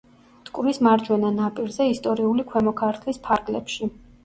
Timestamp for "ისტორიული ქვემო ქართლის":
1.97-3.23